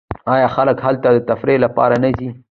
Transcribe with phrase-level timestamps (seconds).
[0.33, 2.27] آیا خلک هلته د تفریح لپاره نه ځي؟